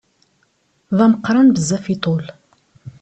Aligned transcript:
D 0.97 0.99
ameqqran 1.05 1.49
bezzaf 1.55 1.85
iḍul. 1.93 2.25